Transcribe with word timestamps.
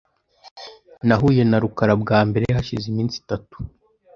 Nahuye 1.07 1.41
na 1.49 1.57
rukara 1.63 1.93
bwa 2.01 2.19
mbere 2.27 2.45
hashize 2.57 2.85
iminsi 2.89 3.15
itatu. 3.23 3.55